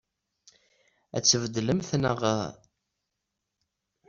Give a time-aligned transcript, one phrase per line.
[1.15, 2.19] Ad tt-tbeddlemt, naɣ?